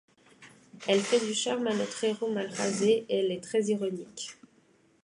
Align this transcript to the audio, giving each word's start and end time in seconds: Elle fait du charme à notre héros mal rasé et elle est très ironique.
Elle 0.87 0.99
fait 1.01 1.23
du 1.23 1.35
charme 1.35 1.67
à 1.67 1.75
notre 1.75 2.03
héros 2.05 2.31
mal 2.31 2.47
rasé 2.51 3.05
et 3.07 3.19
elle 3.19 3.31
est 3.31 3.39
très 3.43 3.61
ironique. 3.65 4.31